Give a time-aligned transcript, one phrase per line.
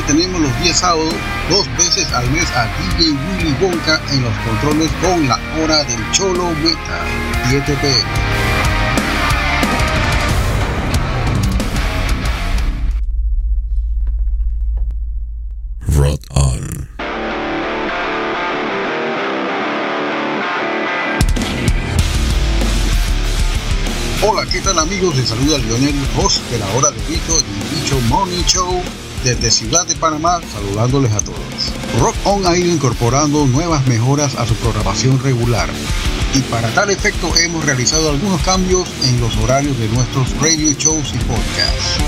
[0.00, 1.14] Finalmente tenemos los días sábados,
[1.48, 6.10] dos veces al mes a DJ Willy Wonka en los controles con la hora del
[6.12, 7.06] Cholo Metal,
[7.48, 8.40] 7 pm.
[24.22, 25.16] Hola, ¿qué tal amigos?
[25.16, 28.82] Les saluda Lionel, host de la hora de Bicho del Bicho Morning Show
[29.24, 31.38] desde Ciudad de Panamá, saludándoles a todos.
[32.00, 35.68] Rock On ha ido incorporando nuevas mejoras a su programación regular
[36.34, 41.12] y para tal efecto hemos realizado algunos cambios en los horarios de nuestros radio shows
[41.14, 42.00] y podcasts.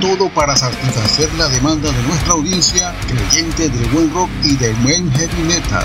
[0.00, 5.10] todo para satisfacer la demanda de nuestra audiencia creyente del buen rock y del buen
[5.12, 5.84] heavy metal.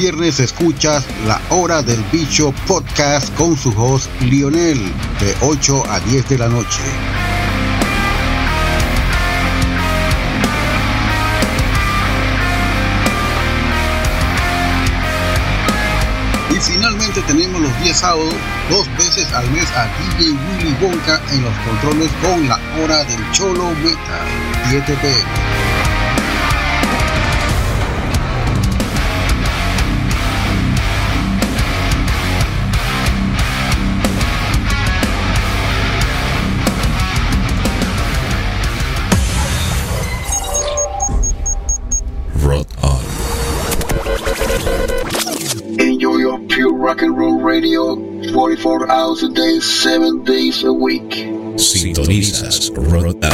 [0.00, 4.78] Viernes escuchas La Hora del Bicho podcast con su host Lionel
[5.20, 6.80] de 8 a 10 de la noche.
[16.48, 18.32] Y finalmente tenemos los días sábados,
[18.70, 23.30] dos veces al mes a DJ Willy Wonka en los controles con la hora del
[23.32, 24.26] Cholo Metal,
[24.70, 25.49] 7 pm.
[47.60, 47.92] Radio
[48.32, 51.10] 44 hours a day, 7 days a week.
[51.58, 53.30] Sintonizas Rot on.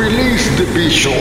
[0.00, 1.12] Release the Bishop.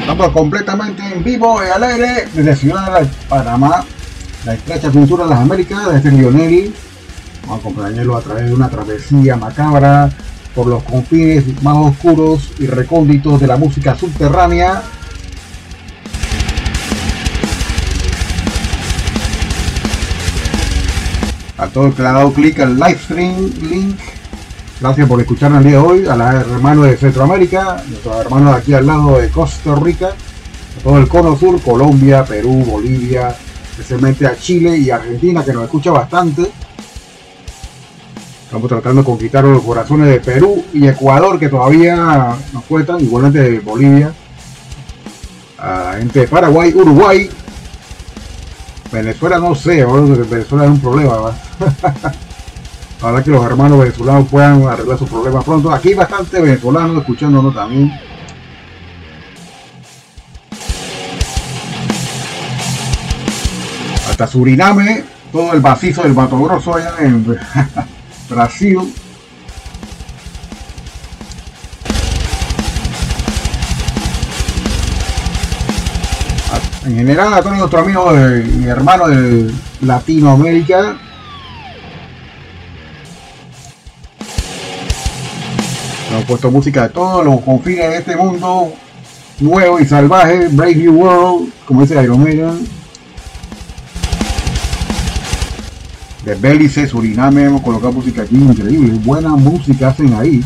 [0.00, 3.84] Estamos completamente en vivo y al aire desde Ciudad de Panamá,
[4.44, 6.74] la estrecha cintura de las Américas, desde Lionel.
[7.42, 10.10] Vamos a acompañarlo a través de una travesía macabra
[10.52, 14.82] por los confines más oscuros y recónditos de la música subterránea.
[21.58, 23.98] A todo el que le ha dado clic al live stream link,
[24.80, 28.74] Gracias por escucharnos el día de hoy, a los hermanos de Centroamérica, nuestros hermanos aquí
[28.74, 33.34] al lado de Costa Rica, a todo el cono sur, Colombia, Perú, Bolivia,
[33.72, 36.42] especialmente a Chile y Argentina, que nos escucha bastante.
[38.44, 43.40] Estamos tratando de conquistar los corazones de Perú y Ecuador, que todavía nos cuentan, igualmente
[43.40, 44.12] de Bolivia.
[45.58, 47.28] A gente de Paraguay, Uruguay.
[48.90, 51.14] Venezuela no sé, ahora Venezuela es un problema.
[51.16, 51.34] ¿va?
[53.00, 55.70] Ojalá que los hermanos venezolanos puedan arreglar sus problemas pronto.
[55.70, 57.92] Aquí bastante venezolanos escuchándonos también.
[64.10, 67.24] Hasta Suriname, todo el macizo del Mato Grosso allá en
[68.28, 68.92] Brasil.
[76.88, 78.14] En general a todos nuestros amigos
[78.62, 79.52] y hermanos de
[79.82, 80.96] Latinoamérica,
[86.10, 88.72] Hemos puesto música de todos los confines de este mundo
[89.38, 92.66] nuevo y salvaje, Brave New World, como dice Iron Maiden.
[96.24, 100.42] De Belice, Suriname, hemos colocado música aquí increíble, buena música hacen ahí.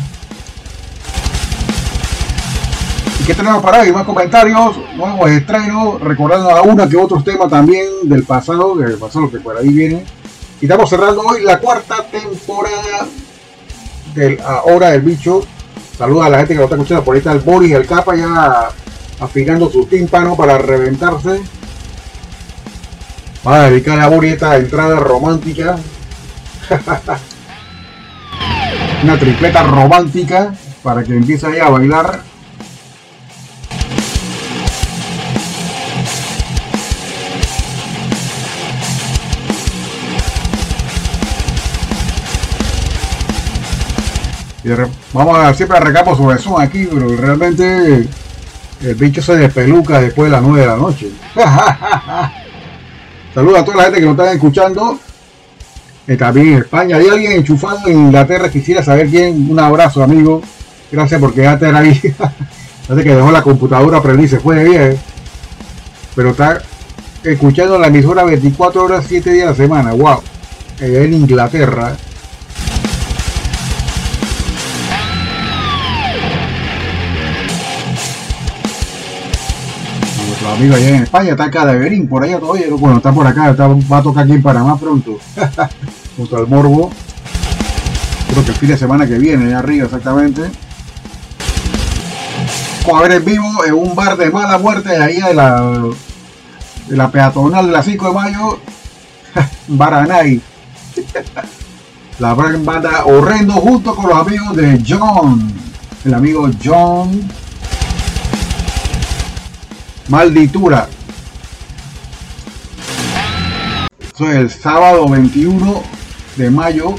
[3.23, 3.91] ¿Y qué tenemos para hoy?
[3.93, 9.31] Más comentarios, nuevos estrenos, recordando a una que otros temas también del pasado, del pasado
[9.31, 10.03] que por ahí viene.
[10.59, 13.07] Y estamos cerrando hoy la cuarta temporada
[14.13, 15.41] del Hora del Bicho.
[15.97, 17.05] Saluda a la gente que lo está escuchando.
[17.05, 18.71] Por ahí está el Boris el Capa ya
[19.21, 21.41] afinando su tímpano para reventarse.
[23.47, 25.77] Va a dedicar a Boris esta entrada romántica.
[29.01, 30.53] Una tripleta romántica
[30.83, 32.32] para que empiece ahí a bailar.
[44.63, 44.69] Y
[45.11, 48.07] vamos a siempre arrancamos sobre Zoom aquí, pero realmente
[48.81, 51.09] el bicho se despeluca después de las 9 de la noche.
[53.33, 54.99] Saludos a toda la gente que nos está escuchando.
[56.07, 56.97] Eh, también en España.
[56.97, 58.49] Hay alguien enchufado en Inglaterra.
[58.49, 59.49] Quisiera saber quién.
[59.49, 60.41] Un abrazo, amigo.
[60.91, 61.99] Gracias porque ya te era ahí.
[62.87, 64.97] Parece que dejó la computadora prendida y se fue de bien.
[66.15, 66.61] Pero está
[67.23, 69.93] escuchando la emisora 24 horas, 7 días a la semana.
[69.93, 70.21] Wow.
[70.79, 71.95] En Inglaterra.
[80.53, 82.77] Nuestro amigo allá en España, está Cadaverín, por allá todavía, ¿no?
[82.77, 85.17] bueno, está por acá, está- va a tocar aquí en Panamá pronto,
[86.17, 86.91] junto al Morbo,
[88.29, 90.41] creo que el fin de semana que viene, allá arriba exactamente.
[92.85, 95.61] Vamos a ver en vivo en un bar de mala muerte ahí de la,
[96.89, 98.59] de la peatonal de la 5 de mayo,
[99.67, 100.41] Baranay.
[102.19, 105.51] La gran banda horrendo junto con los amigos de John,
[106.05, 107.27] el amigo John
[110.09, 110.87] Malditura.
[114.13, 115.81] Eso es el sábado 21
[116.35, 116.95] de mayo.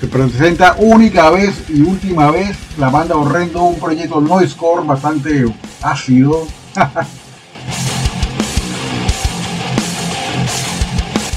[0.00, 5.46] Se presenta única vez y última vez la banda Horrendo, un proyecto noisecore bastante
[5.82, 6.46] ácido.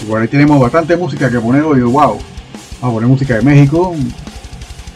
[0.08, 1.82] Por ahí tenemos bastante música que poner hoy.
[1.82, 1.94] Wow.
[1.94, 2.20] Vamos
[2.82, 3.96] a poner música de México.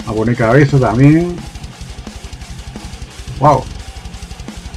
[0.08, 1.36] A poner cabeza también.
[3.40, 3.64] Wow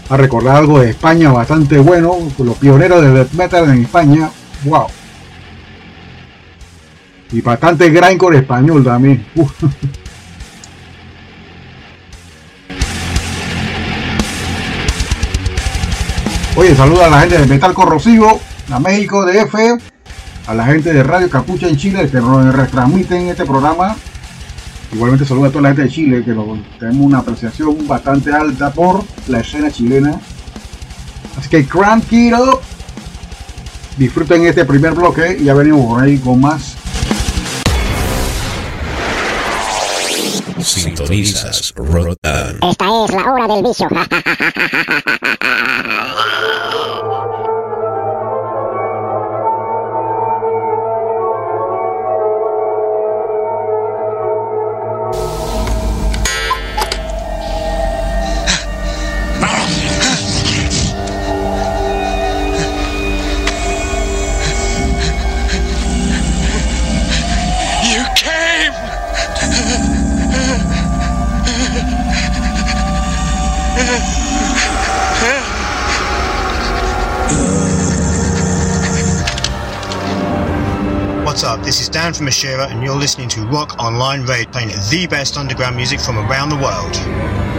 [0.09, 4.31] a recordar algo de España bastante bueno, los pioneros del death metal en España,
[4.65, 4.87] wow.
[7.33, 9.27] Y bastante grindcore español también.
[16.57, 19.55] Oye, saluda a la gente de Metal Corrosivo, a México DF,
[20.47, 23.95] a la gente de Radio Capucha en Chile que nos retransmiten este programa.
[24.93, 26.35] Igualmente saluda a toda la gente de Chile que
[26.79, 30.21] tenemos una apreciación bastante alta por la escena chilena.
[31.37, 32.61] Así que crank it up.
[33.97, 36.77] Disfruten este primer bloque y ya venimos por ahí con más.
[40.61, 42.59] Sintonizas Rotan.
[42.63, 43.89] Esta es la hora del vicio.
[81.37, 81.63] What's up?
[81.63, 85.37] This is Dan from Ashira, and you're listening to Rock Online Radio, playing the best
[85.37, 87.56] underground music from around the world.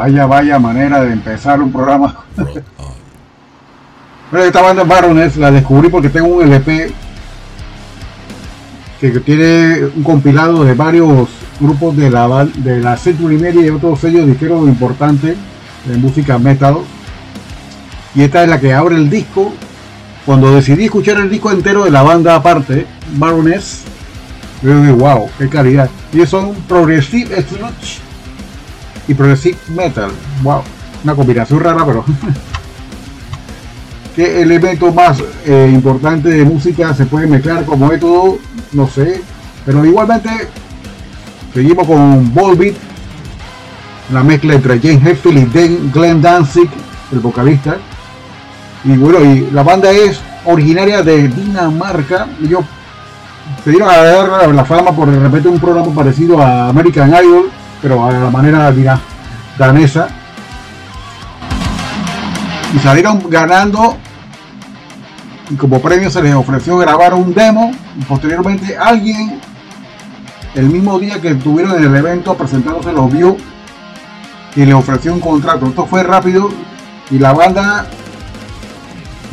[0.00, 2.24] Vaya, vaya manera de empezar un programa.
[4.30, 6.90] Pero esta banda Baroness la descubrí porque tengo un LP
[8.98, 11.28] que tiene un compilado de varios
[11.60, 15.36] grupos de la, de la Century Media y otros sellos disqueros importantes
[15.84, 16.78] de música metal.
[18.14, 19.52] Y esta es la que abre el disco.
[20.24, 22.86] Cuando decidí escuchar el disco entero de la banda aparte,
[23.16, 23.82] Baroness,
[24.62, 25.90] yo dije, wow, qué calidad.
[26.10, 28.09] Y son Progressive Sludge
[29.10, 30.10] y Progressive Metal.
[30.42, 30.62] Wow,
[31.02, 32.04] una combinación rara, pero
[34.16, 38.38] qué elemento más eh, importante de música se puede mezclar como método,
[38.72, 39.20] no sé,
[39.66, 40.30] pero igualmente
[41.52, 42.76] seguimos con Volbeat,
[44.10, 46.70] una mezcla entre James Hetfield y Glenn Danzig,
[47.10, 47.78] el vocalista,
[48.84, 52.64] y bueno, y la banda es originaria de Dinamarca, ellos
[53.64, 57.50] se dieron a dar la fama por de repente un programa parecido a American Idol,
[57.82, 58.72] pero a la manera
[59.58, 60.08] danesa
[62.74, 63.96] y salieron ganando
[65.50, 69.40] y como premio se les ofreció grabar un demo y posteriormente alguien
[70.54, 73.36] el mismo día que estuvieron en el evento presentándose los vio
[74.56, 75.66] y le ofreció un contrato.
[75.66, 76.50] Esto fue rápido
[77.10, 77.86] y la banda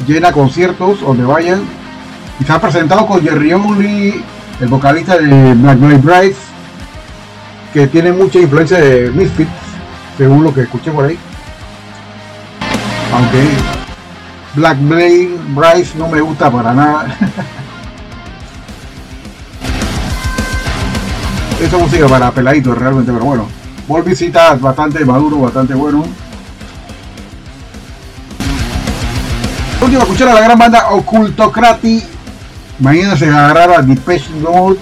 [0.08, 1.62] llena conciertos donde vayan
[2.40, 4.24] y se ha presentado con Jerry Only,
[4.60, 6.38] el vocalista de Black Knight Brides,
[7.78, 9.52] que tiene mucha influencia de Misfits,
[10.18, 11.16] según lo que escuché por ahí.
[13.14, 13.44] Aunque
[14.56, 17.16] Black Blade Bryce no me gusta para nada.
[21.62, 23.48] Esta música para peladitos realmente, pero bueno.
[23.88, 26.04] Volvisita bastante maduro, bastante bueno.
[29.80, 32.04] Último, escuchar a la gran banda Ocultocrati.
[32.80, 34.80] Imagínense agarrar a Depeche Mode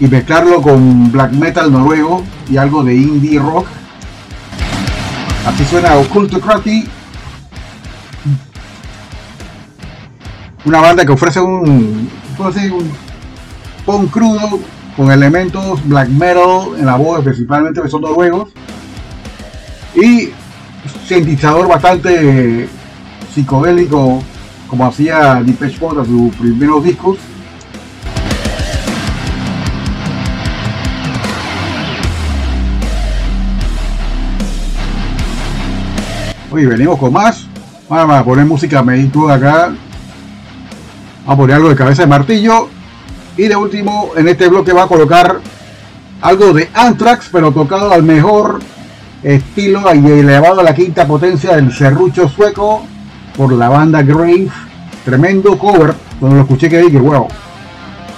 [0.00, 3.66] y mezclarlo con black metal noruego y algo de indie rock.
[5.46, 6.88] Así suena Ocultocrati
[10.64, 12.08] una banda que ofrece un,
[12.38, 12.90] un
[13.86, 14.60] punk crudo
[14.96, 18.50] con elementos black metal en la voz, principalmente que son noruegos,
[19.94, 20.30] y
[21.06, 22.68] sintetizador bastante
[23.34, 24.22] psicodélico,
[24.68, 27.18] como hacía Depeche Mode a sus primeros discos.
[36.52, 37.46] Oye, venimos con más.
[37.88, 39.72] Vamos a poner música medito acá.
[41.24, 42.68] Vamos a poner algo de cabeza de martillo.
[43.36, 45.38] Y de último, en este bloque va a colocar
[46.20, 48.58] algo de Anthrax, pero tocado al mejor
[49.22, 52.84] estilo y elevado a la quinta potencia del serrucho sueco
[53.36, 54.48] por la banda Grave.
[55.04, 55.94] Tremendo cover.
[56.18, 57.28] Cuando lo escuché que dije, wow.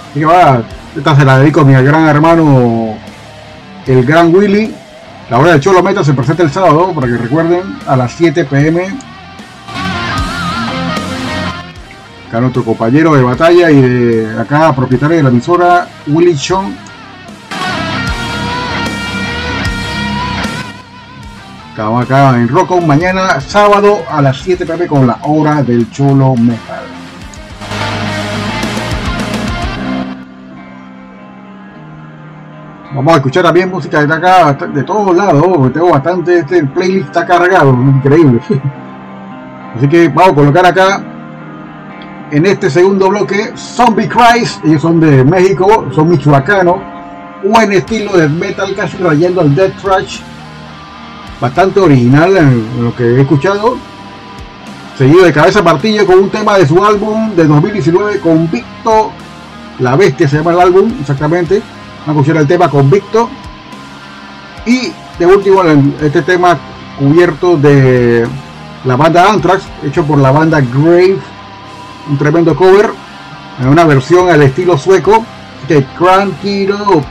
[0.09, 0.63] Así que va,
[0.97, 2.95] esta se la dedico a mi gran hermano,
[3.85, 4.73] el gran Willy.
[5.33, 8.45] La hora del Cholo Meta se presenta el sábado, para que recuerden, a las 7
[8.45, 8.85] pm
[12.27, 16.77] acá nuestro compañero de batalla y de acá propietario de la emisora, Willy Sean.
[21.71, 26.35] Estamos acá en Rocco mañana sábado a las 7 pm con la hora del Cholo
[26.35, 26.92] Metal.
[32.95, 37.25] Vamos a escuchar también música de acá, de todos lados, tengo bastante, este playlist está
[37.25, 38.39] cargado, increíble.
[39.75, 41.03] Así que vamos a colocar acá
[42.29, 46.75] en este segundo bloque Zombie Cries, ellos son de México, son michoacanos,
[47.43, 50.19] buen estilo de metal casi rayando al death thrash,
[51.41, 53.75] bastante original en lo que he escuchado,
[54.99, 59.11] seguido de cabeza martillo con un tema de su álbum de 2019 Convicto,
[59.79, 61.59] La Bestia se llama el álbum exactamente,
[62.05, 63.29] vamos a escuchar el tema Convicto
[64.65, 65.63] y de último
[66.01, 66.57] este tema
[66.99, 68.27] cubierto de
[68.85, 71.17] la banda Anthrax, hecho por la banda Grave
[72.09, 72.91] un tremendo cover
[73.61, 75.23] en una versión al estilo sueco
[75.97, 77.03] Cranky Up.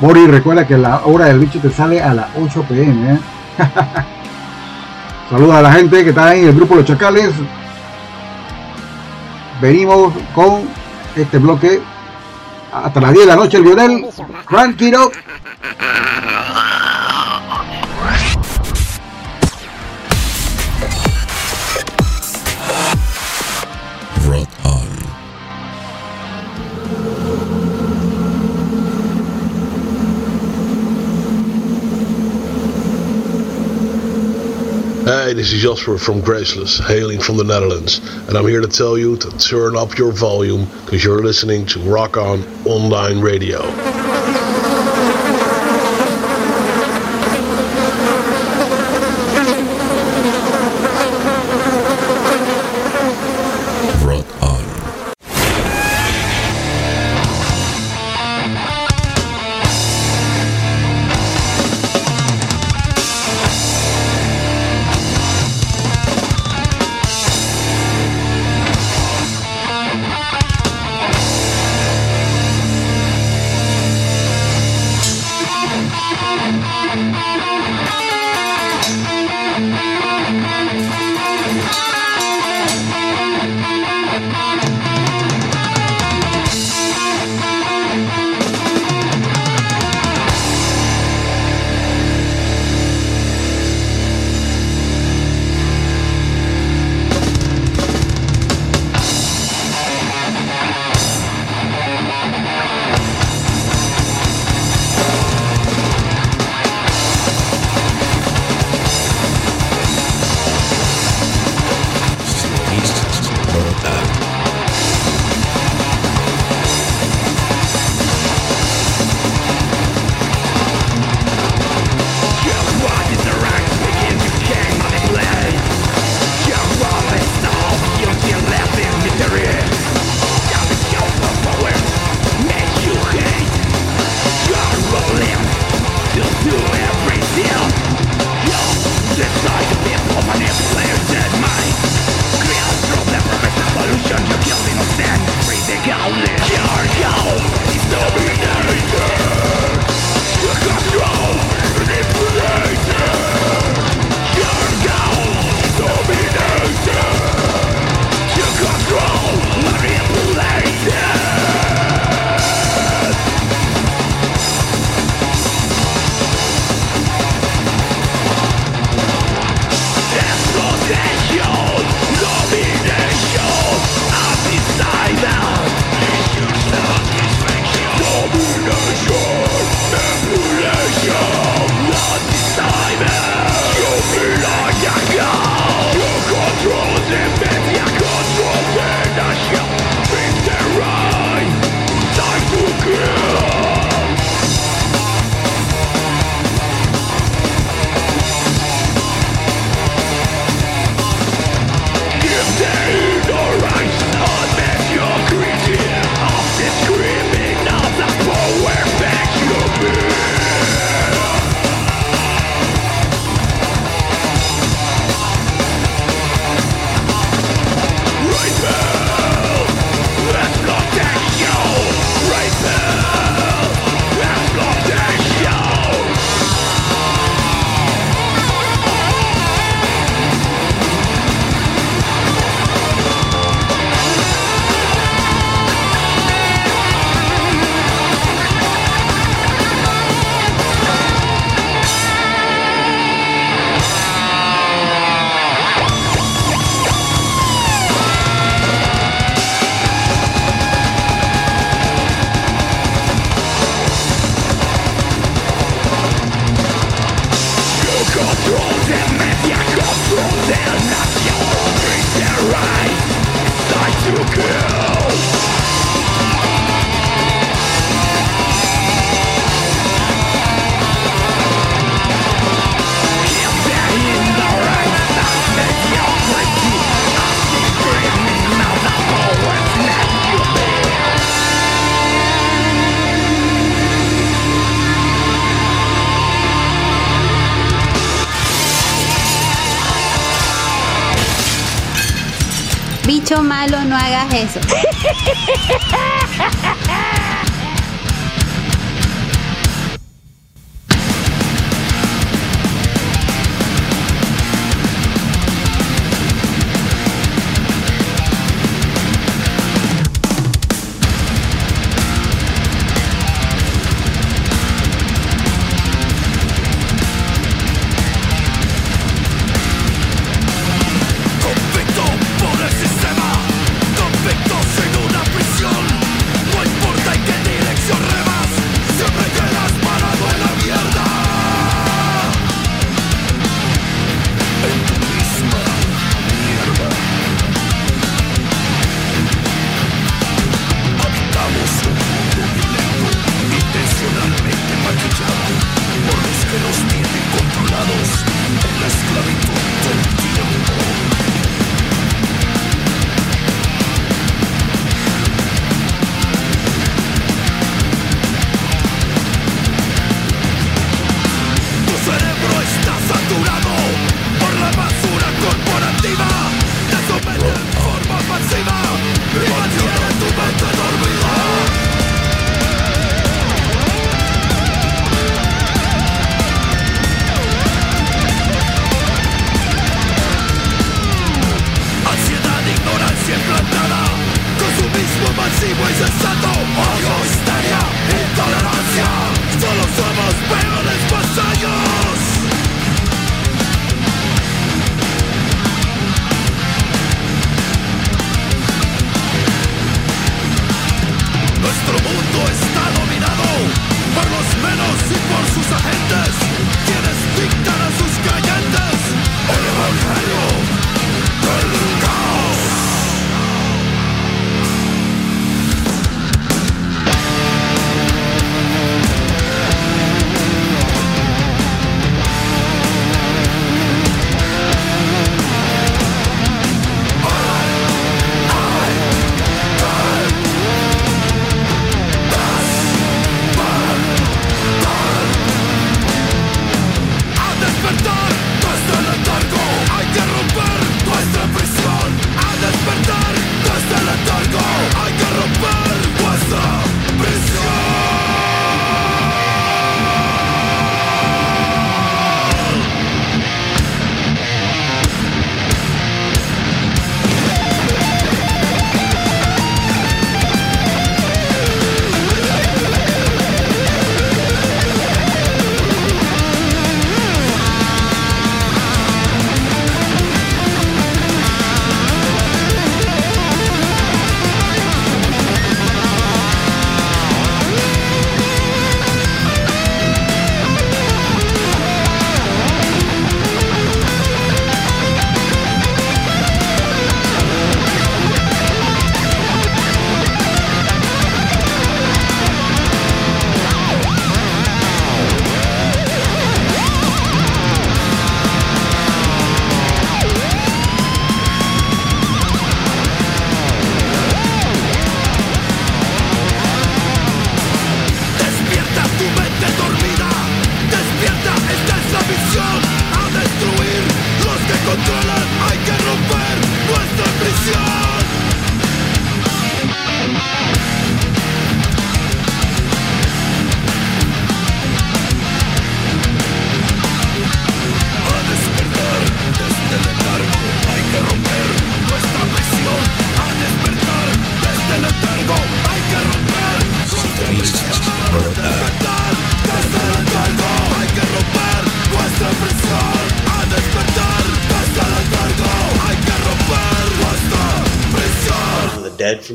[0.00, 3.14] Mori, recuerda que la hora del bicho te sale a las 8 pm.
[3.14, 3.18] ¿eh?
[5.30, 7.30] Saludos a la gente que está en el grupo Los Chacales.
[9.60, 10.62] Venimos con
[11.16, 11.80] este bloque
[12.74, 14.06] hasta las 10 de la noche el Lionel.
[14.46, 14.90] Cranky
[35.44, 39.18] this is Jasper from Graceless, hailing from the Netherlands, and I'm here to tell you
[39.18, 43.60] to turn up your volume because you're listening to Rock On Online Radio.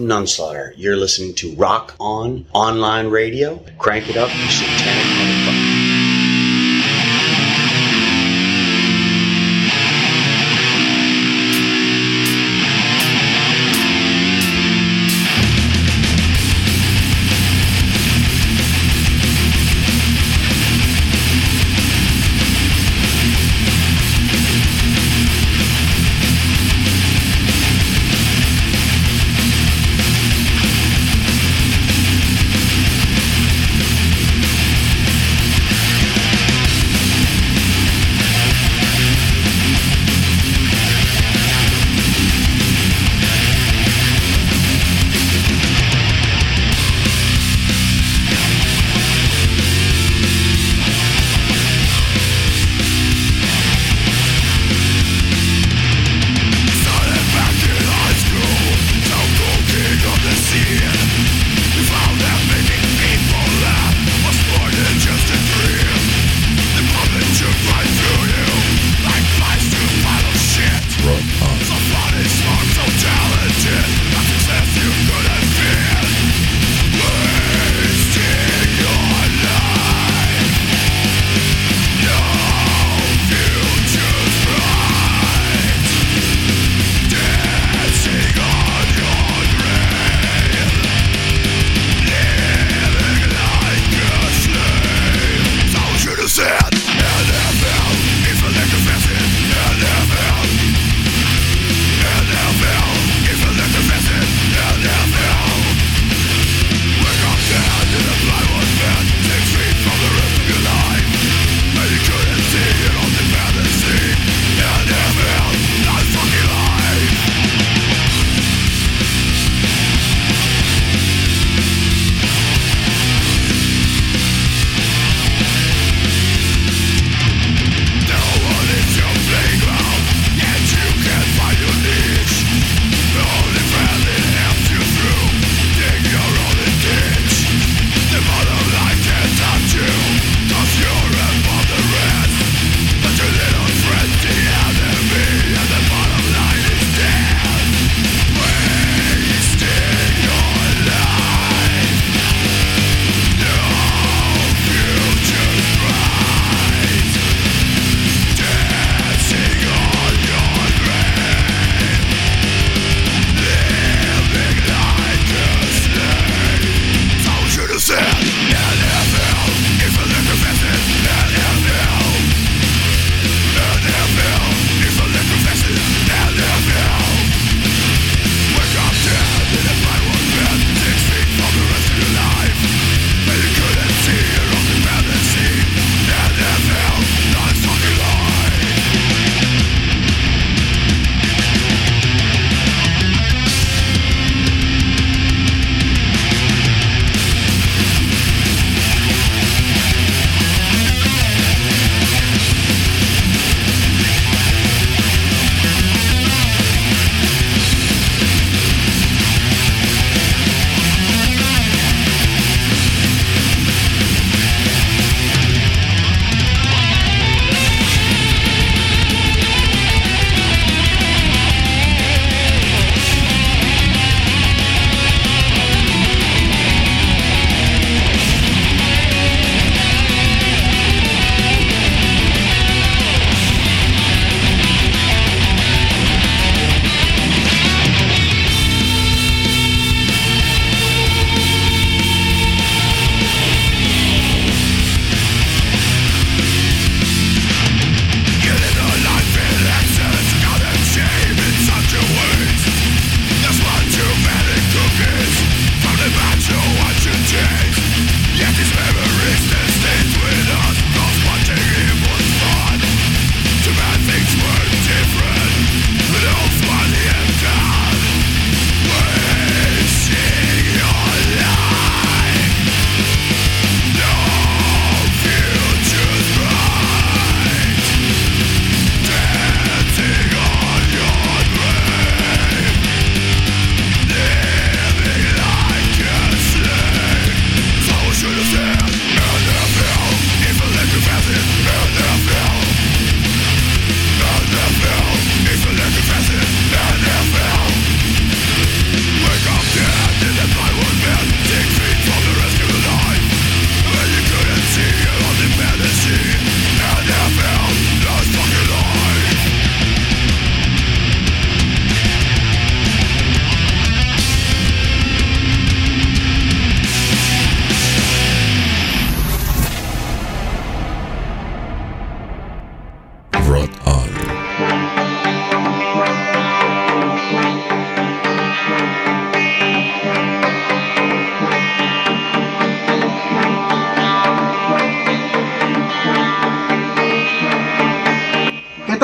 [0.10, 0.74] Nunslaughter.
[0.76, 3.64] You're listening to Rock On Online Radio.
[3.78, 5.69] Crank it up, you satanic motherfucker.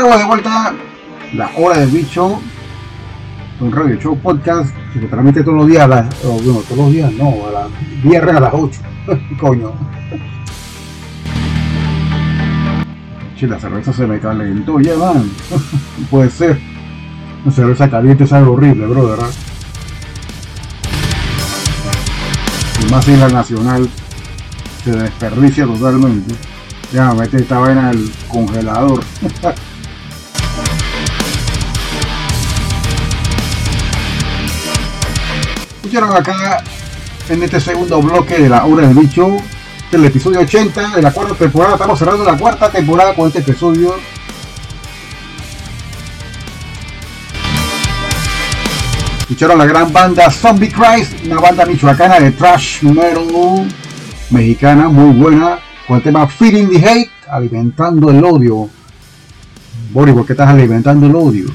[0.06, 0.74] Estamos de vuelta.
[1.34, 2.40] La hora del bicho.
[3.60, 6.26] Un radio show podcast que se transmite todos los días a las.
[6.26, 8.80] oh, bueno, todos los días no, a las viernes a las 8.
[9.40, 9.74] Coño.
[13.36, 15.32] Che, la cerveza se me calentó ya, man.
[16.12, 16.60] Puede ser.
[17.44, 19.30] Una cerveza caliente sabe horrible, bro, ¿verdad?
[22.80, 23.90] Y más si la nacional
[24.84, 26.36] se desperdicia totalmente.
[26.94, 29.04] Ya, mete esta vaina al congelador.
[35.96, 36.62] Escucharon acá
[37.30, 39.38] en este segundo bloque de la hora del bicho,
[39.90, 41.76] del episodio 80 de la cuarta temporada.
[41.76, 43.96] Estamos cerrando la cuarta temporada con este episodio.
[49.22, 53.66] Escucharon la gran banda Zombie Christ, una banda michoacana de trash metal
[54.32, 58.70] mexicana muy buena, con el tema Feeding the Hate, alimentando el odio.
[59.92, 61.46] Boris, ¿por qué estás alimentando el odio?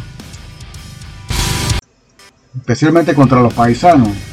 [2.57, 4.30] Especialmente contra los paisanos.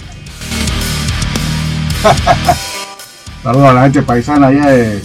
[3.43, 5.01] Saludos a la gente paisana allá de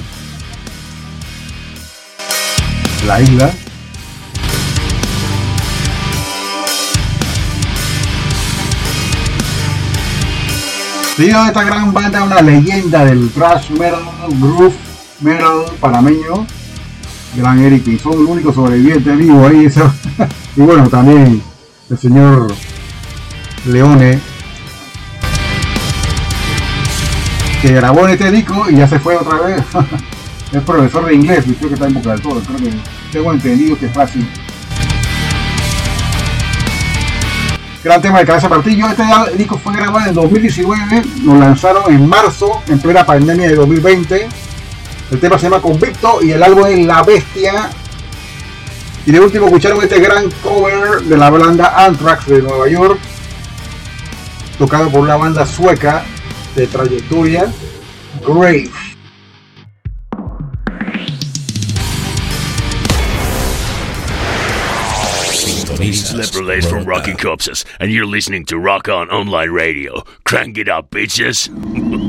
[3.06, 3.50] la isla.
[11.18, 14.02] De esta gran banda, una leyenda del thrash metal,
[14.40, 14.74] groove
[15.20, 16.46] metal panameño,
[17.36, 19.68] gran Eric Pinzón, el único sobreviviente vivo ahí.
[20.56, 21.42] y bueno, también
[21.90, 22.52] el señor
[23.66, 24.18] Leone,
[27.62, 29.62] que grabó en este disco y ya se fue otra vez.
[30.52, 32.76] es profesor de inglés, creo que está en Boca del Toro, creo que
[33.12, 34.28] tengo entendido que es fácil.
[37.84, 38.88] Gran tema de cabeza martillo.
[38.88, 39.04] Este
[39.36, 41.02] disco fue grabado en 2019.
[41.24, 44.28] Lo lanzaron en marzo, en plena pandemia de 2020.
[45.10, 47.70] El tema se llama Convicto y el álbum es La Bestia.
[49.04, 52.98] Y de último escucharon este gran cover de la banda Anthrax de Nueva York.
[54.58, 56.04] Tocado por una banda sueca
[56.54, 57.52] de trayectoria.
[58.22, 58.70] Grave.
[66.14, 70.02] Leprolace from Rocky Copses, and you're listening to Rock On Online Radio.
[70.24, 71.48] Crank it up, bitches.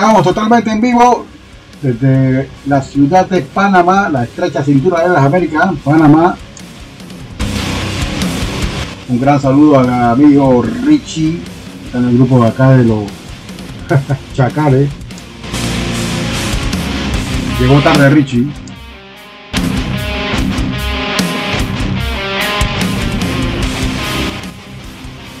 [0.00, 1.26] Estamos totalmente en vivo
[1.82, 6.36] desde la ciudad de Panamá, la estrecha cintura de las Américas, Panamá.
[9.10, 11.42] Un gran saludo al amigo Richie,
[11.84, 13.04] está en el grupo de acá de los
[14.34, 14.88] chacales.
[17.60, 18.48] Llegó tarde Richie.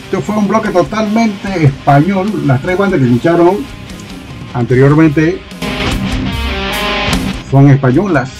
[0.04, 2.46] Esto fue un bloque totalmente español.
[2.46, 3.79] Las tres bandas que escucharon
[4.54, 5.40] anteriormente
[7.50, 8.30] son españolas.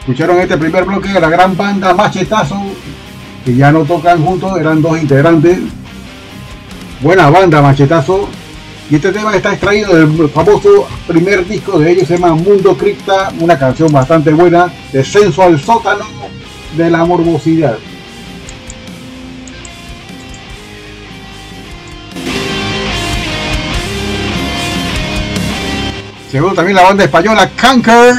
[0.00, 2.60] Escucharon este primer bloque de la gran banda Machetazo,
[3.44, 5.58] que ya no tocan juntos, eran dos integrantes.
[7.00, 8.28] Buena banda Machetazo.
[8.90, 13.32] Y este tema está extraído del famoso primer disco de ellos, se llama Mundo Cripta,
[13.40, 16.04] una canción bastante buena, Descenso al sótano
[16.76, 17.78] de la morbosidad.
[26.34, 28.12] Segundo también la banda española Canker,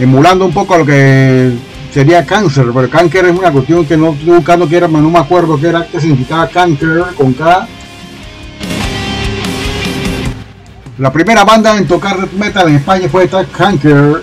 [0.00, 1.52] emulando un poco a lo que
[1.92, 5.18] sería cáncer, pero cáncer es una cuestión que no estoy buscando que era, no me
[5.18, 7.68] acuerdo qué era, qué significaba cáncer con K.
[10.96, 14.22] La primera banda en tocar metal en España fue esta Canker.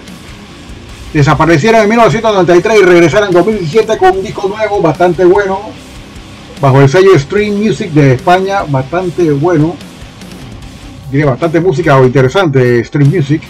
[1.14, 5.60] Desaparecieron en 1993 y regresaron en 2017 con un disco nuevo bastante bueno.
[6.60, 9.76] Bajo el sello Stream Music de España, bastante bueno.
[11.12, 13.42] Tiene bastante música o interesante Stream Music.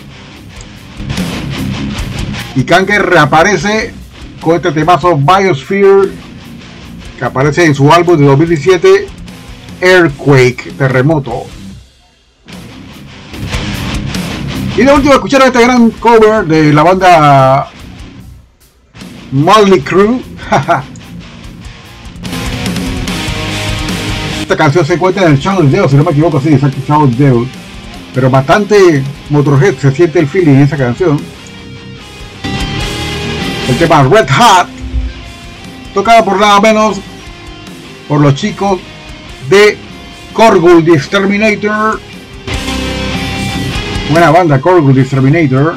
[2.56, 3.94] Y Kanker reaparece
[4.42, 6.10] con este temazo Biosphere
[7.20, 9.08] que aparece en su álbum de 2017
[9.80, 11.44] Earthquake, Terremoto.
[14.76, 17.70] Y de último escucharon este gran cover de la banda
[19.32, 20.20] Molly Crew.
[24.52, 27.10] Esta canción se encuentra en el Shadow Deus, si no me equivoco, sí, exacto, Shadow
[27.10, 27.48] Deus.
[28.14, 31.18] Pero bastante Motorhead, se siente el feeling en esa canción.
[33.70, 34.68] El tema Red Hot,
[35.94, 37.00] tocado por nada menos
[38.10, 38.82] por los chicos
[39.50, 39.78] de
[40.34, 42.02] Korgul the Exterminator.
[44.10, 45.76] Buena banda, Korgul the Exterminator.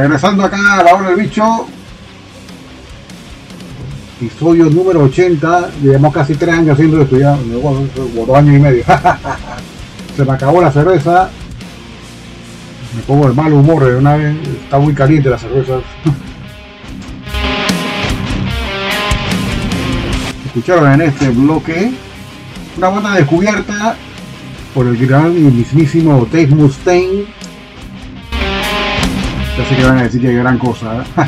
[0.00, 1.66] Regresando acá a la hora del bicho.
[4.20, 5.72] Episodio número 80.
[5.82, 7.36] Llevamos casi 3 años haciendo esto ya.
[7.36, 7.86] Bueno,
[8.26, 8.82] dos años y medio.
[10.16, 11.28] Se me acabó la cerveza.
[12.96, 14.34] Me pongo el mal humor de una vez.
[14.64, 15.80] Está muy caliente la cerveza.
[20.46, 21.92] Escucharon en este bloque
[22.76, 23.96] una banda descubierta
[24.74, 27.39] por el gran y mismísimo Dave Mustaine.
[29.76, 30.96] Que van a decir que gran cosa.
[30.96, 31.04] ¿eh?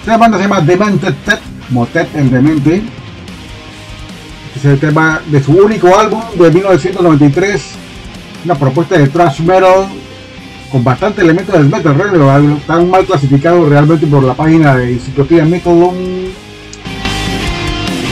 [0.00, 1.38] Esta banda se llama Demented Tet,
[1.70, 2.82] Motet el Demente.
[4.56, 7.62] Este es el tema de su único álbum de 1993.
[8.44, 9.86] Una propuesta de thrash metal
[10.72, 15.44] con bastante elementos del metal realmente Están mal clasificados realmente por la página de Enciclopedia
[15.44, 15.92] Metal.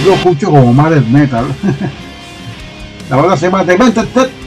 [0.07, 1.47] Yo escucho como más del metal.
[3.11, 4.40] la banda se llama Demented Tet.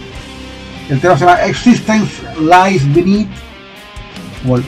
[0.90, 3.30] El tema se llama Existence Lies Beneath.
[4.48, 4.60] O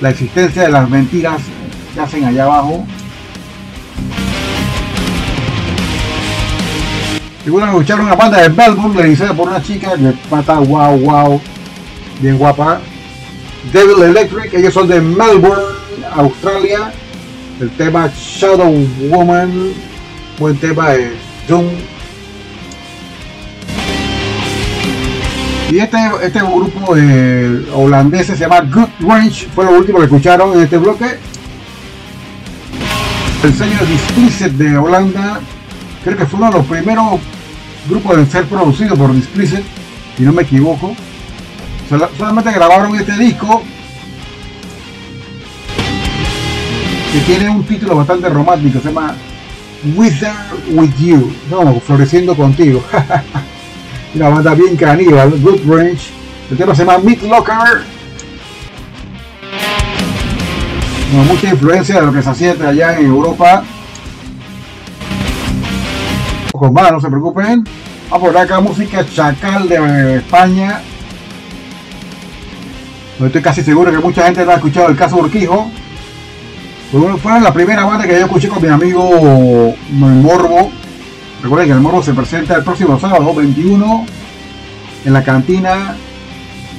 [0.00, 1.40] la existencia de las mentiras
[1.94, 2.84] que hacen allá abajo.
[7.46, 11.40] Y bueno, escucharon una banda de Melbourne realizada por una chica que pata wow wow,
[12.20, 12.80] bien guapa.
[13.72, 15.62] Devil Electric, ellos son de Melbourne,
[16.16, 16.92] Australia.
[17.60, 18.74] El tema Shadow
[19.10, 19.72] Woman,
[20.38, 21.12] buen tema de
[21.46, 21.66] Doom.
[25.74, 30.52] Y este, este grupo eh, holandés se llama Good Range, fue lo último que escucharon
[30.52, 31.18] en este bloque.
[33.42, 35.40] El sello Displicit de Holanda,
[36.04, 37.18] creo que fue uno de los primeros
[37.88, 39.64] grupos en ser producido por Displicit,
[40.16, 40.94] si no me equivoco.
[41.88, 43.60] Sol solamente grabaron este disco
[47.12, 49.16] que tiene un título bastante romántico, se llama
[49.96, 50.34] Wither
[50.70, 52.80] With You, no, floreciendo contigo.
[54.14, 56.10] una banda bien caníbal, Good Range.
[56.50, 57.82] El tema se llama Meat Locker.
[61.10, 63.62] Con mucha influencia de lo que se hacía allá en Europa.
[66.52, 67.64] Ojos más, no se preocupen.
[68.10, 70.80] Vamos a poner acá música chacal de España.
[73.24, 75.70] Estoy casi seguro que mucha gente no ha escuchado el caso Urquijo.
[76.92, 80.70] Fue- Fueron la primera banda que yo escuché con mi amigo Morbo.
[81.44, 84.06] Recuerden que el Morbo se presenta el próximo sábado 21
[85.04, 85.94] en la cantina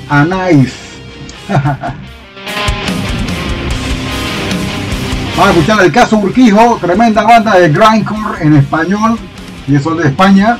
[0.09, 0.73] Anais.
[5.37, 9.19] Vamos a escuchar el caso Urquijo, tremenda banda de grindcore en español,
[9.67, 10.57] y es de España.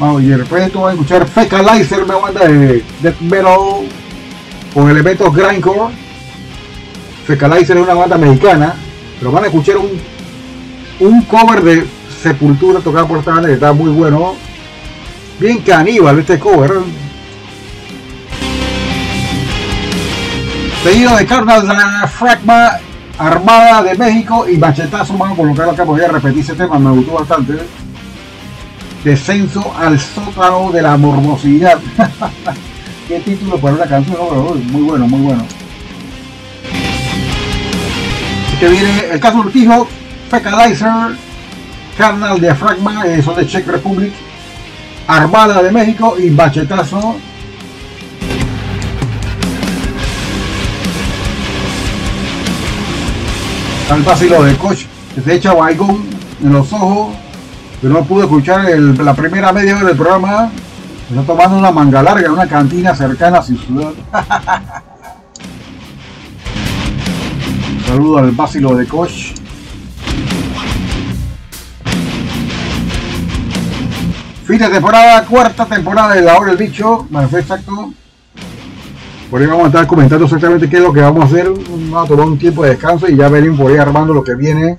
[0.00, 3.86] Vamos, y de esto van a escuchar Fecalizer, una banda de death metal
[4.74, 5.94] con elementos grindcore.
[7.28, 8.74] Fecalizer es una banda mexicana,
[9.20, 9.90] pero van a escuchar un,
[10.98, 14.34] un cover de Sepultura tocado por esta banda que está muy bueno.
[15.38, 16.70] Bien caníbal este cover.
[20.82, 22.72] Seguido de Carnal de Fragma,
[23.18, 25.16] Armada de México y Machetazo.
[25.16, 27.58] Vamos a colocarlo acá, voy a repetir ese tema, me gustó bastante.
[29.02, 31.78] Descenso al sótano de la morbosidad.
[33.08, 34.18] Qué título para una canción,
[34.70, 35.44] muy bueno, muy bueno.
[38.58, 39.88] Que viene el caso Urquijo,
[40.30, 41.16] Fecalizer,
[42.00, 44.10] Carnal de Fragma, eh, son de Czech Republic,
[45.06, 47.16] Armada de México y Bachetazo.
[53.90, 56.06] Al vacilo de coach que se echa baigón
[56.42, 57.14] en los ojos.
[57.82, 60.50] Yo no pude escuchar la primera media hora del programa.
[61.10, 63.92] Está tomando una manga larga en una cantina cercana a su ciudad.
[67.86, 69.39] Saludo al vacilo de coach.
[74.50, 77.06] Fin de temporada, cuarta temporada de La Hora del Bicho.
[77.30, 77.92] Fue exacto.
[79.30, 81.48] Por ahí vamos a estar comentando exactamente qué es lo que vamos a hacer.
[81.48, 84.34] Vamos a tomar un tiempo de descanso y ya veremos por ahí armando lo que
[84.34, 84.78] viene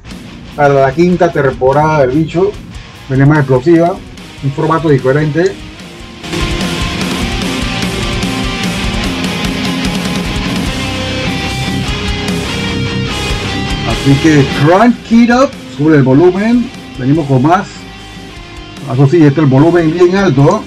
[0.57, 2.51] para la quinta temporada del bicho.
[3.07, 3.95] Viene más explosiva,
[4.43, 5.55] un formato diferente.
[13.89, 16.69] Así que crank it up, sube el volumen,
[16.99, 17.80] venimos con más.
[18.93, 20.63] Eso sí, este es el volumen bien alto.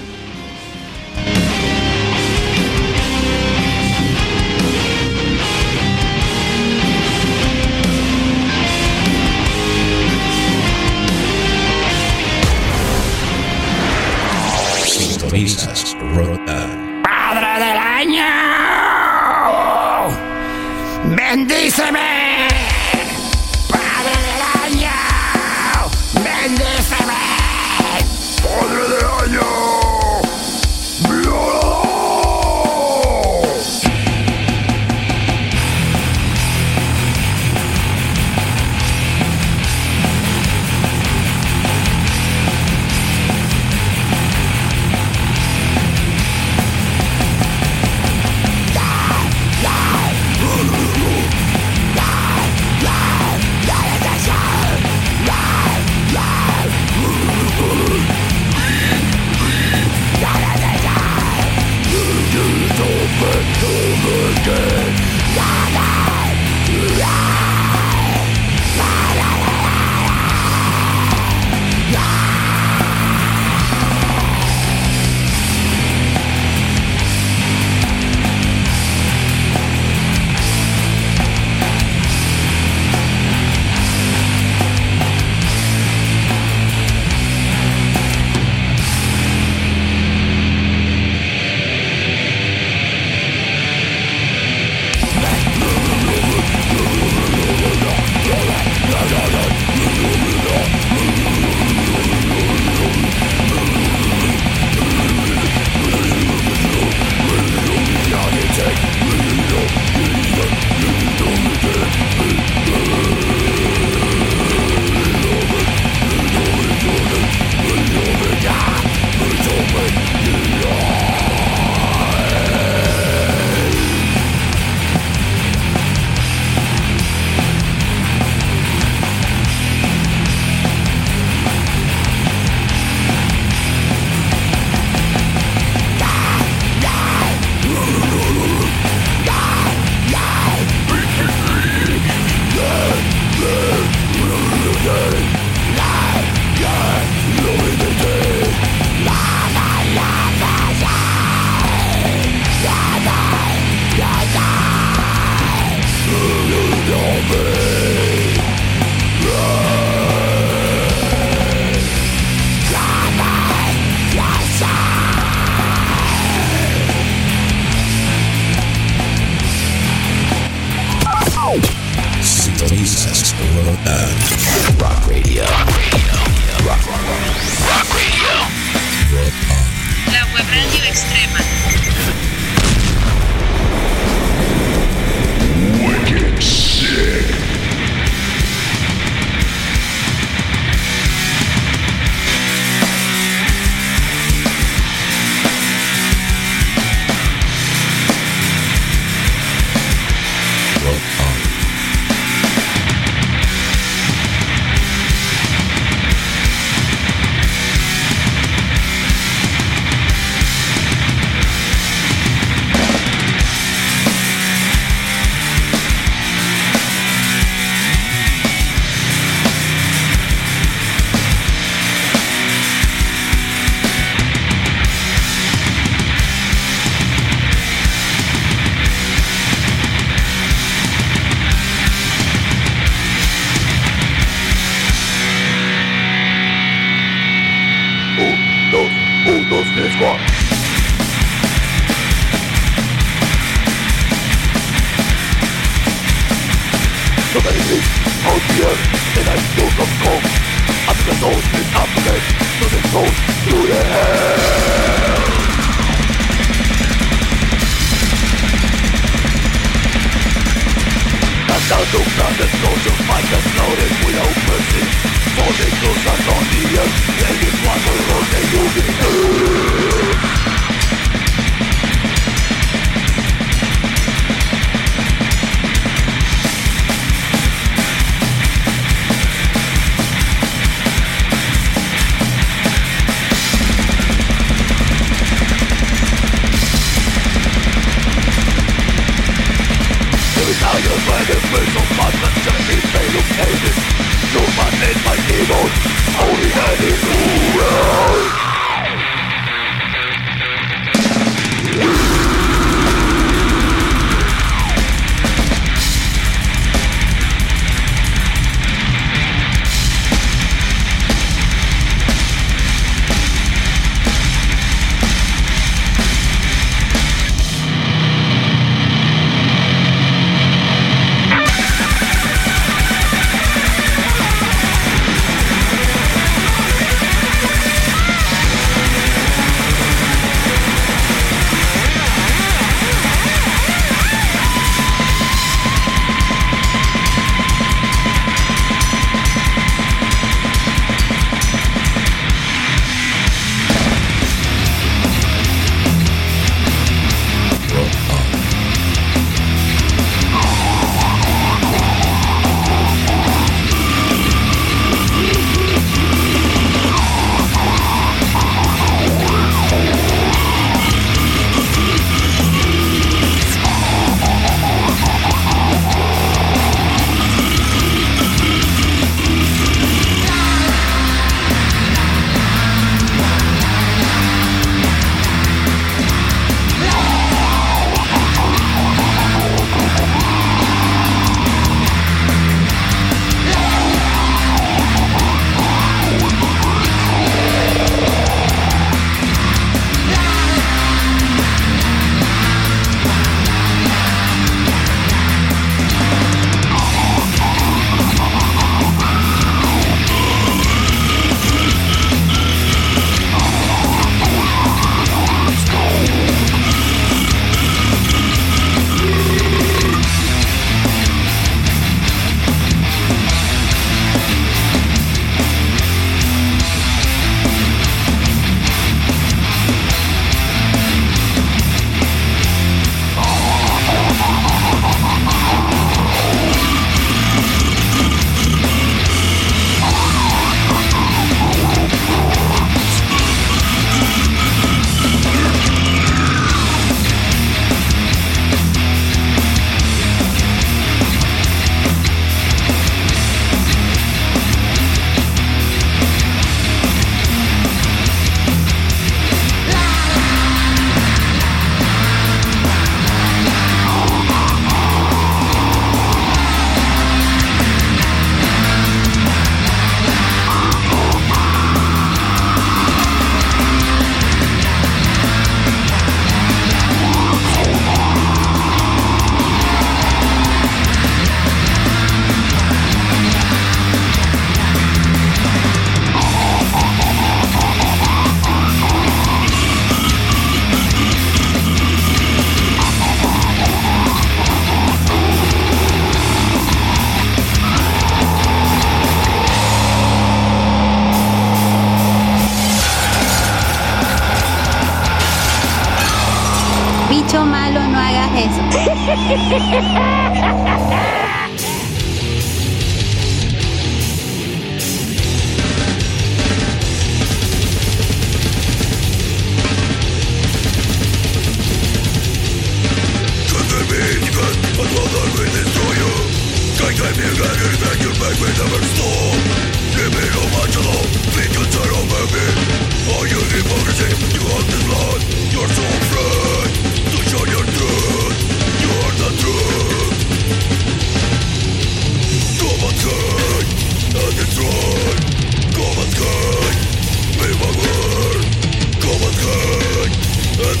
[499.55, 499.84] Ha ha ha!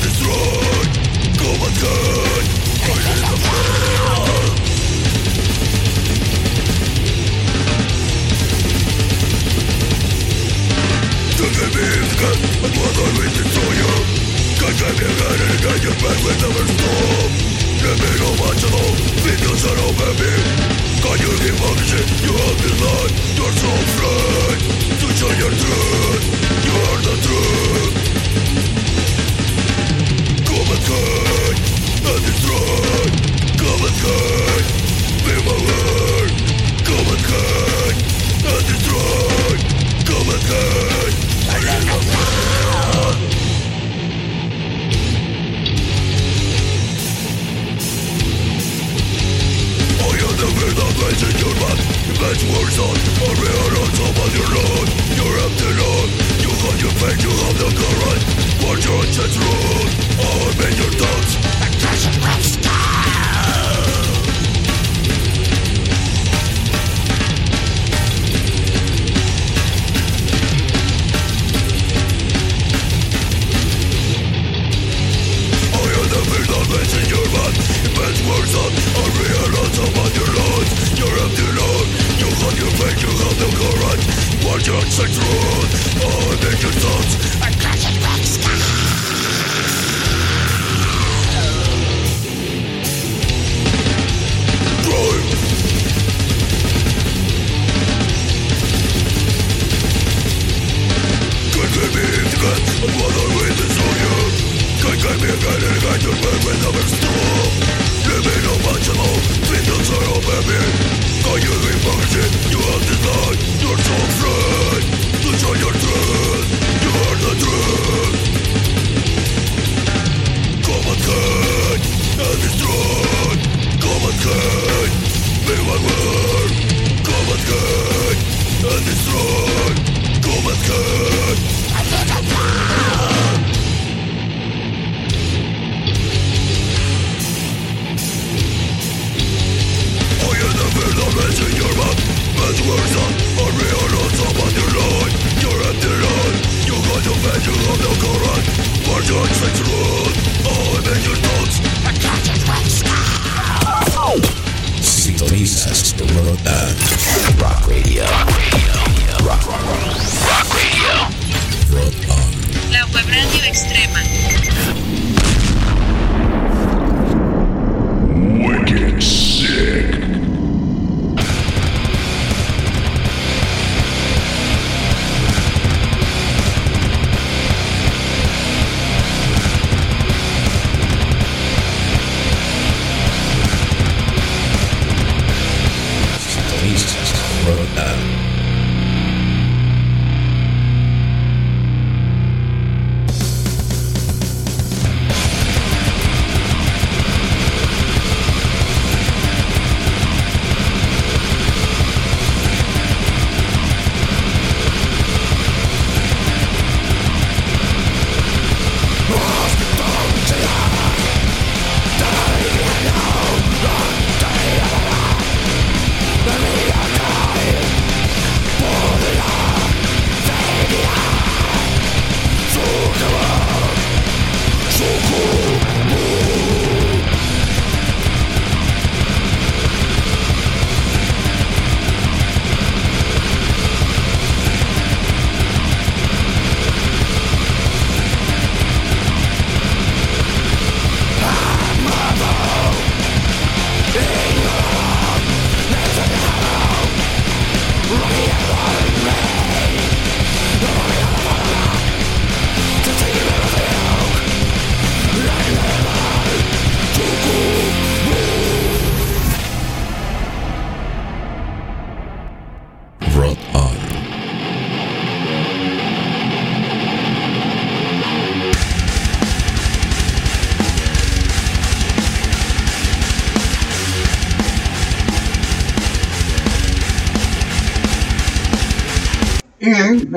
[0.05, 2.14] Sintonizas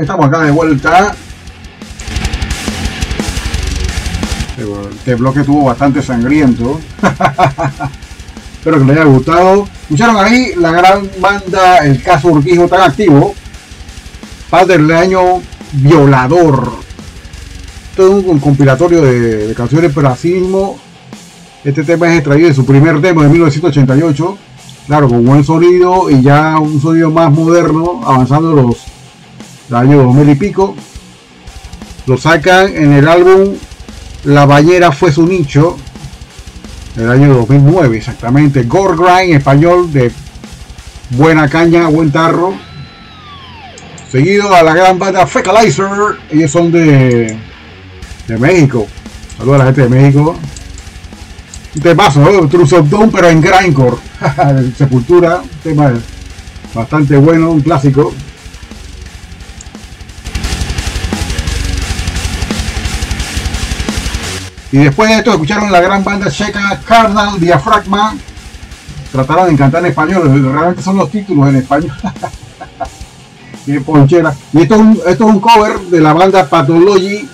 [0.00, 1.14] estamos acá de vuelta.
[4.90, 6.80] Este bloque estuvo bastante sangriento.
[8.58, 9.68] Espero que les haya gustado.
[9.82, 13.34] Escucharon ahí la gran banda El Caso Urquijo tan activo.
[14.50, 15.20] Padre del año
[15.72, 16.72] Violador.
[17.96, 20.78] Todo un compilatorio de, canciones para racismo.
[21.64, 24.38] Este tema es extraído de su primer tema de 1988.
[24.86, 28.76] Claro, con buen sonido y ya un sonido más moderno, avanzando los,
[29.68, 30.74] los años 2000 y pico.
[32.06, 33.54] Lo sacan en el álbum
[34.24, 35.76] La Bañera fue su nicho,
[36.96, 38.64] el año 2009 exactamente.
[38.64, 40.10] Gore Grind español de
[41.10, 42.54] buena caña, buen tarro.
[44.10, 45.86] Seguido a la gran banda Fecalizer,
[46.30, 47.38] ellos son de,
[48.26, 48.86] de México.
[49.36, 50.36] Saludos a la gente de México.
[51.74, 52.48] Un temazo, ¿no?
[52.48, 53.98] Truth of Doom, pero en grindcore.
[54.76, 55.92] Sepultura, tema
[56.74, 58.12] bastante bueno, un clásico.
[64.70, 68.14] Y después de esto escucharon la gran banda checa Carnal Diafragma.
[69.10, 71.92] Trataron de cantar en español, realmente son los títulos en español.
[73.64, 74.34] Tiene ponchera.
[74.52, 77.26] Y esto es, un, esto es un cover de la banda Pathology,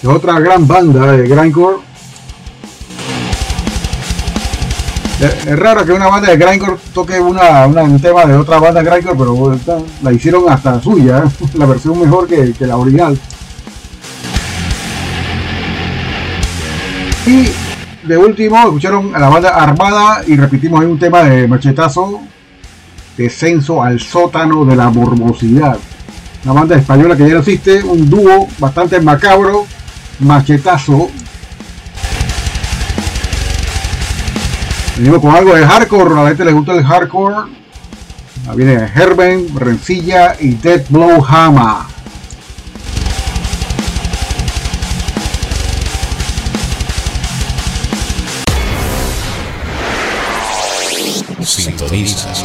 [0.00, 1.76] que otra gran banda de grindcore.
[5.20, 8.82] Es, es raro que una banda de grindcore toque una, un tema de otra banda
[8.82, 11.46] de grindcore, pero la hicieron hasta suya, ¿eh?
[11.54, 13.18] la versión mejor que la original.
[18.08, 22.20] De último, escucharon a la banda Armada y repetimos un tema de machetazo,
[23.16, 25.76] Descenso al sótano de la morbosidad.
[26.44, 29.66] Una banda española que ya no existe, un dúo bastante macabro,
[30.20, 31.10] machetazo.
[34.96, 37.50] Venimos con algo de hardcore, a la gente le gusta el hardcore.
[38.48, 41.97] Ahí viene Herben, Rencilla y Dead Blow Hammer.
[51.88, 52.37] Sintonizas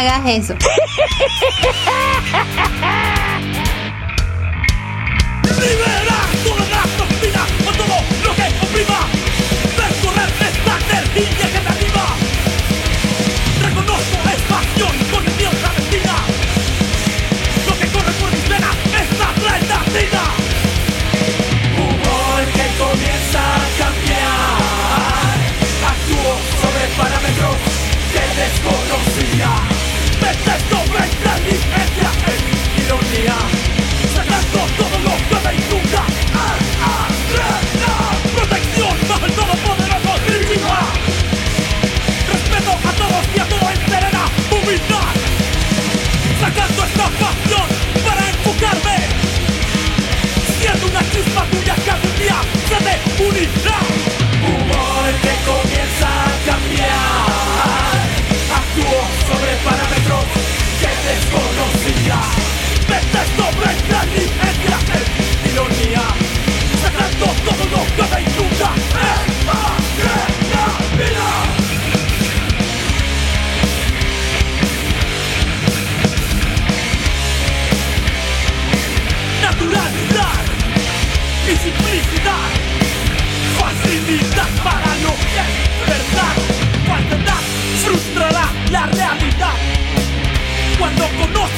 [0.00, 0.54] hagas eso.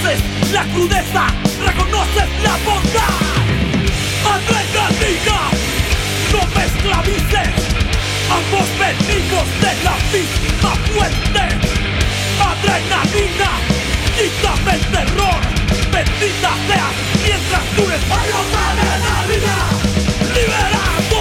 [0.02, 1.28] La crudeza,
[1.64, 3.22] reconoces la bondad.
[4.34, 5.40] Andrés Garriga,
[6.32, 7.54] no me esclavices.
[8.28, 11.44] Ambos venimos de la misma fuente.
[12.50, 13.50] Adrenalina,
[14.16, 15.40] quítame el terror.
[15.92, 18.02] Bendita seas mientras tú eres.
[18.10, 19.56] ¡Adrenalina!
[20.34, 21.11] ¡Libera!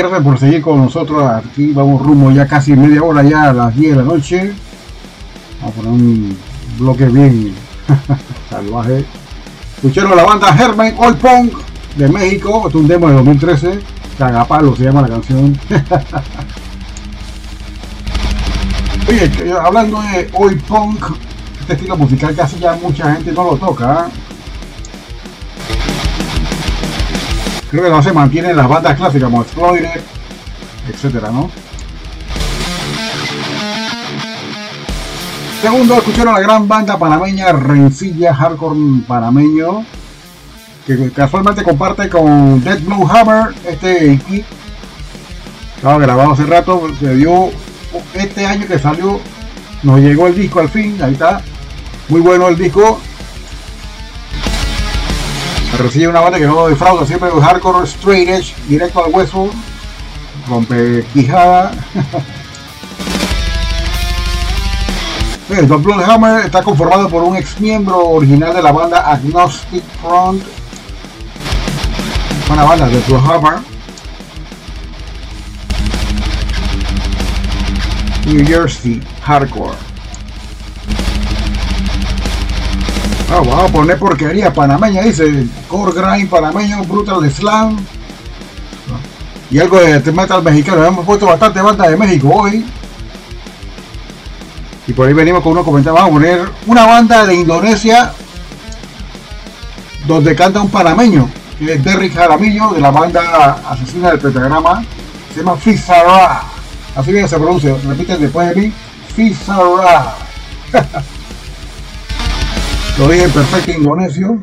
[0.00, 1.22] gracias por seguir con nosotros.
[1.22, 4.52] Aquí vamos rumbo ya casi media hora, ya a las 10 de la noche.
[5.60, 6.38] Vamos a poner un
[6.78, 7.54] bloque bien
[8.50, 9.04] salvaje.
[9.76, 11.52] Escucharon la banda Herman All Punk
[11.96, 12.62] de México.
[12.66, 13.80] Este es un demo de 2013.
[14.18, 15.58] Cagapalo se llama la canción.
[19.08, 21.04] Oye, eh, hablando de All Punk,
[21.60, 24.06] este estilo musical casi ya mucha gente no lo toca.
[24.06, 24.19] ¿eh?
[27.70, 30.00] Creo que no se mantienen las bandas clásicas como Exploited,
[30.88, 31.50] etcétera, ¿no?
[35.62, 39.84] Segundo, escucharon la gran banda panameña Rencilla Hardcore Panameño,
[40.86, 44.44] que casualmente comparte con Dead Blue Hammer este kit.
[45.76, 47.50] Estaba grabado hace rato, se dio
[48.14, 49.20] este año que salió,
[49.82, 51.42] nos llegó el disco al fin, ahí está.
[52.08, 53.00] Muy bueno el disco,
[55.78, 59.50] Recibe una banda que no defrauda, siempre un hardcore straight edge, directo al hueso,
[60.48, 61.72] rompe quijada.
[65.50, 70.44] El Don Hammer está conformado por un ex miembro original de la banda Agnostic Front,
[72.52, 73.58] una banda de Hammer.
[78.26, 79.89] New Jersey Hardcore.
[83.32, 87.78] Ah, vamos a poner porquería panameña, dice Core Grind panameño, Brutal Slam
[89.50, 90.84] y algo de metal mexicano.
[90.84, 92.64] Hemos puesto bastante bandas de México hoy.
[94.86, 96.02] Y por ahí venimos con unos comentarios.
[96.02, 98.12] Vamos a poner una banda de Indonesia
[100.08, 104.84] donde canta un panameño, que es Derrick Jaramillo, de la banda Asesina del Pentagrama.
[105.32, 106.42] Se llama Fizarra.
[106.96, 107.76] Así bien se pronuncia.
[107.86, 108.72] Repiten después de mí.
[109.14, 110.14] Fizarra.
[112.98, 114.38] Lo dije perfecto indonesio.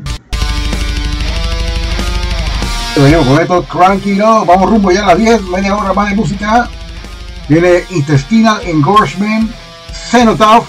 [2.95, 6.15] Venimos con esto, cranky, no, vamos rumbo ya a las 10, media hora más de
[6.15, 6.67] música.
[7.47, 9.51] Viene Intestinal Engorgement,
[10.09, 10.65] Cenotaph,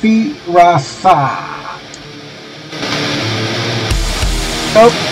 [0.00, 1.38] Firasa.
[4.70, 5.11] Stop.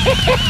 [0.00, 0.49] Ha ha ha!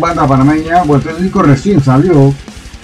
[0.00, 0.82] Banda panameña.
[0.84, 2.34] Bueno, este disco recién salió.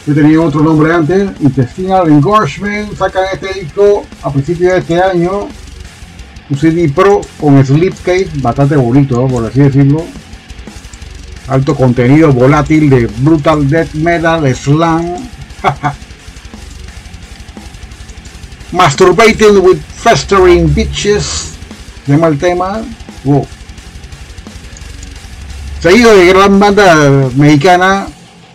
[0.07, 1.31] Yo tenía otro nombre antes.
[1.41, 2.97] Intestinal Engorgement.
[2.97, 5.49] Sacan este disco a principios de este año.
[6.51, 10.03] Un CD Pro con slipcase bastante bonito, por así decirlo.
[11.47, 15.17] Alto contenido volátil de brutal death metal, slam.
[18.73, 21.55] Masturbating with festering bitches.
[22.05, 22.83] Se llama el tema.
[23.25, 23.47] Wow.
[25.81, 28.09] Seguido de gran banda mexicana.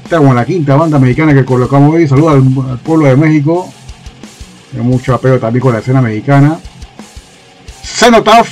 [0.03, 2.05] Esta como la quinta banda mexicana que colocamos hoy.
[2.05, 3.71] Saludos al, pueblo de México.
[4.71, 6.59] Tiene mucho apego también con la escena mexicana.
[7.81, 8.49] Cenotaph.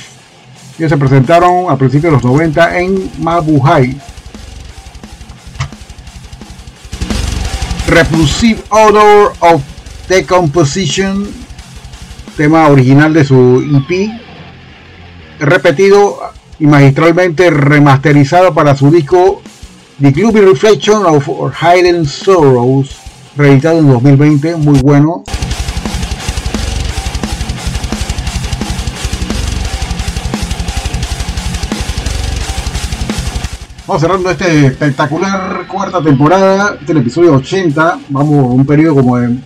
[0.78, 3.94] Que se presentaron a principios de los 90 en Mabuhay.
[7.88, 9.60] Repulsive Odor of
[10.08, 11.28] Decomposition,
[12.38, 14.10] tema original de su EP,
[15.38, 16.32] repetido
[16.62, 19.42] y magistralmente remasterizado para su disco
[20.00, 21.28] The Gloomy Reflection of
[21.60, 22.98] Hidden Sorrows,
[23.36, 25.24] reeditado en 2020, muy bueno.
[33.88, 37.98] Vamos cerrando este espectacular cuarta temporada, este es el episodio 80.
[38.10, 39.36] Vamos a un periodo como de.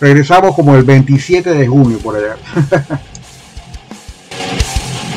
[0.00, 2.36] Regresamos como el 27 de junio por allá.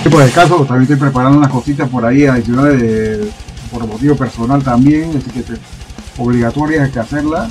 [0.07, 3.31] por el caso, también estoy preparando unas cositas por ahí adicionales de,
[3.71, 5.53] por motivo personal también, así que te,
[6.17, 7.49] obligatorias hay que hacerla.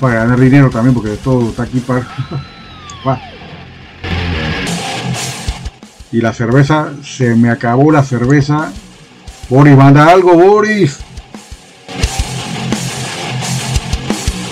[0.00, 2.06] Para ganar dinero también, porque todo está aquí para.
[6.12, 8.72] Y la cerveza, se me acabó la cerveza.
[9.50, 10.98] Boris, manda algo, Boris.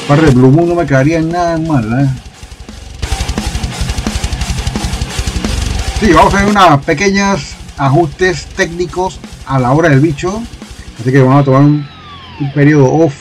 [0.07, 2.09] Par de Blue Moon no me quedaría nada mal, ¿eh?
[6.05, 10.43] Sí, vamos a hacer unos pequeños ajustes técnicos a la hora del bicho.
[11.01, 11.87] Así que vamos a tomar un,
[12.55, 13.15] periodo off.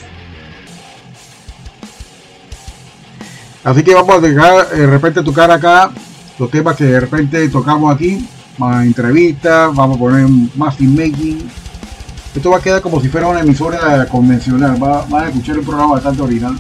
[3.64, 5.92] Así que vamos a dejar de repente tocar acá
[6.38, 8.28] los temas que de repente tocamos aquí,
[8.58, 11.50] más entrevistas, vamos a poner más making.
[12.36, 15.94] Esto va a quedar como si fuera una emisora convencional, va, a escuchar un programa
[15.94, 16.60] bastante original.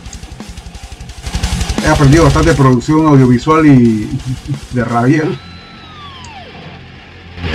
[1.83, 4.09] He aprendido bastante producción audiovisual y
[4.71, 5.37] de Rabiel.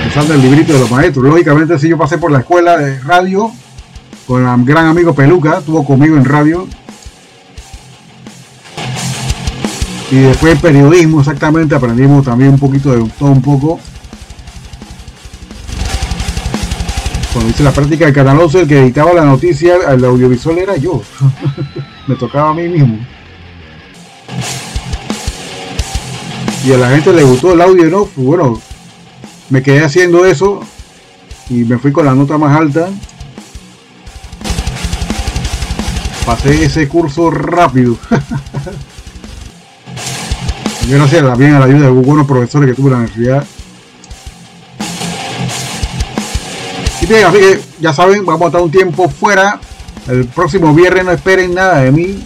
[0.08, 1.22] Usando el librito de los maestros.
[1.22, 3.52] Lógicamente, si yo pasé por la escuela de radio
[4.26, 6.66] con el gran amigo Peluca, estuvo conmigo en radio.
[10.10, 13.78] Y después periodismo, exactamente, aprendimos también un poquito de todo un poco.
[17.34, 20.76] Cuando hice la práctica del Canal 11, el que editaba la noticia, el audiovisual era
[20.76, 21.02] yo.
[22.06, 22.98] Me tocaba a mí mismo.
[26.64, 28.06] Y a la gente le gustó el audio, ¿no?
[28.06, 28.58] Pues bueno,
[29.50, 30.60] me quedé haciendo eso
[31.48, 32.88] y me fui con la nota más alta.
[36.26, 37.96] Pasé ese curso rápido.
[40.88, 43.46] gracias también a la ayuda de buenos profesores que tuve en la universidad.
[47.00, 49.60] Y bien, así que ya saben, vamos a estar un tiempo fuera.
[50.08, 52.22] El próximo viernes no esperen nada de mí.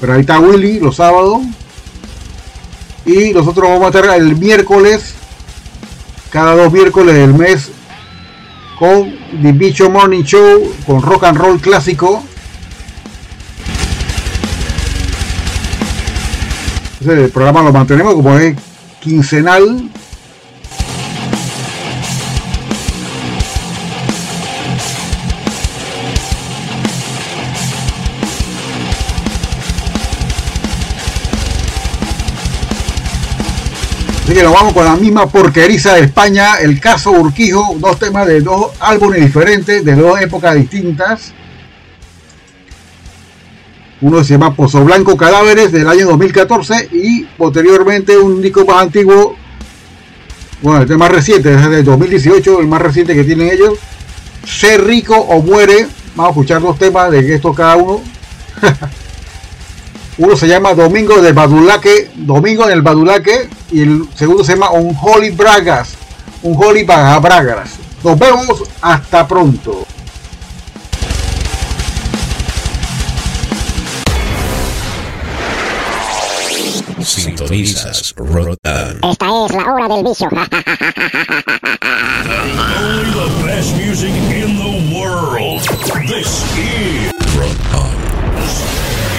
[0.00, 1.42] Pero ahí está Willy los sábados.
[3.04, 5.14] Y nosotros vamos a estar el miércoles,
[6.32, 7.70] cada dos miércoles del mes,
[8.78, 12.24] con The Bicho Morning Show, con rock and roll clásico.
[17.00, 18.56] Ese programa lo mantenemos como es
[19.00, 19.90] quincenal.
[34.42, 38.40] Que nos vamos con la misma porqueriza de España, el caso Urquijo, dos temas de
[38.40, 41.32] dos álbumes diferentes, de dos épocas distintas.
[44.00, 49.36] Uno se llama Pozo Blanco Cadáveres del año 2014 y posteriormente un disco más antiguo,
[50.60, 53.78] bueno, este más reciente, es de 2018, el más reciente que tienen ellos,
[54.44, 55.86] Ser rico o muere.
[56.16, 58.00] Vamos a escuchar dos temas de esto cada uno.
[60.18, 64.70] uno se llama Domingo del Badulaque, Domingo en el Badulaque, y el segundo se llama
[64.70, 65.94] Un Holy Bragas,
[66.42, 67.70] Un Holy Bragas.
[68.04, 69.86] Nos vemos, hasta pronto.
[77.00, 78.98] Sintonizas Rotan.
[79.02, 80.28] Esta es la hora del vicio.
[80.28, 80.40] Only
[83.12, 85.60] the best music in the world.
[86.06, 87.92] This is Rotan.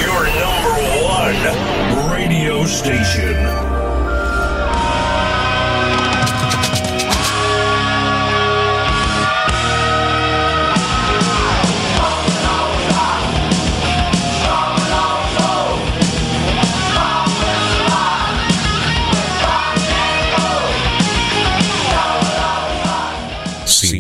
[0.02, 0.74] your number
[1.04, 1.36] one
[2.10, 2.10] radio.
[2.10, 3.73] radio station.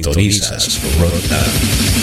[0.03, 0.81] Sintonizas.
[0.99, 2.02] Rock